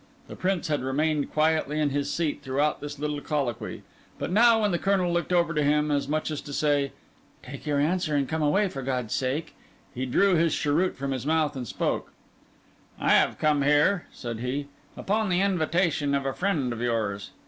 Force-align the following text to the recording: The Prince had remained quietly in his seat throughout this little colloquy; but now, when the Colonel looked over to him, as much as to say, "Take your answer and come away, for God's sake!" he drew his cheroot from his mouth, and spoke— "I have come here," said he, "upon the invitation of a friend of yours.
The 0.27 0.35
Prince 0.35 0.67
had 0.67 0.81
remained 0.83 1.31
quietly 1.31 1.79
in 1.79 1.91
his 1.91 2.11
seat 2.11 2.41
throughout 2.41 2.81
this 2.81 2.97
little 2.97 3.21
colloquy; 3.21 3.83
but 4.17 4.31
now, 4.31 4.61
when 4.63 4.71
the 4.71 4.79
Colonel 4.79 5.13
looked 5.13 5.31
over 5.31 5.53
to 5.53 5.61
him, 5.61 5.91
as 5.91 6.07
much 6.07 6.31
as 6.31 6.41
to 6.41 6.53
say, 6.53 6.91
"Take 7.43 7.67
your 7.67 7.79
answer 7.79 8.15
and 8.15 8.27
come 8.27 8.41
away, 8.41 8.67
for 8.67 8.81
God's 8.81 9.13
sake!" 9.13 9.53
he 9.93 10.07
drew 10.07 10.33
his 10.33 10.55
cheroot 10.55 10.97
from 10.97 11.11
his 11.11 11.27
mouth, 11.27 11.55
and 11.55 11.67
spoke— 11.67 12.13
"I 12.99 13.09
have 13.11 13.37
come 13.37 13.61
here," 13.61 14.07
said 14.11 14.39
he, 14.39 14.69
"upon 14.97 15.29
the 15.29 15.41
invitation 15.41 16.15
of 16.15 16.25
a 16.25 16.33
friend 16.33 16.73
of 16.73 16.81
yours. 16.81 17.29